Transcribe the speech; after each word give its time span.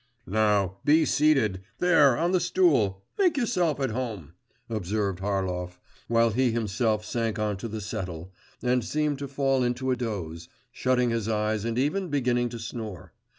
'Now, 0.25 0.79
be 0.83 1.05
seated, 1.05 1.61
there 1.77 2.17
on 2.17 2.31
the 2.31 2.39
stool; 2.39 3.03
make 3.19 3.37
yourself 3.37 3.79
at 3.79 3.91
home,' 3.91 4.33
observed 4.67 5.19
Harlov, 5.19 5.77
while 6.07 6.31
he 6.31 6.49
himself 6.49 7.05
sank 7.05 7.37
on 7.37 7.55
to 7.57 7.67
the 7.67 7.81
settle, 7.81 8.33
and 8.63 8.83
seemed 8.83 9.19
to 9.19 9.27
fall 9.27 9.61
into 9.63 9.91
a 9.91 9.95
doze, 9.95 10.49
shutting 10.71 11.11
his 11.11 11.29
eyes 11.29 11.63
and 11.65 11.77
even 11.77 12.09
beginning 12.09 12.49
to 12.49 12.57
snore. 12.57 13.13